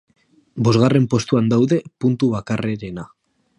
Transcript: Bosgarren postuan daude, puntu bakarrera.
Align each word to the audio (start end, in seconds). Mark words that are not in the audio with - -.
Bosgarren 0.67 1.05
postuan 1.11 1.51
daude, 1.53 1.79
puntu 2.05 2.33
bakarrera. 2.35 3.09